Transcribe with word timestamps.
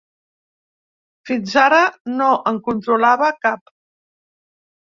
Fins 1.31 1.53
ara 1.65 1.83
no 2.15 2.31
en 2.55 2.59
controlava 2.71 3.31
cap. 3.47 3.73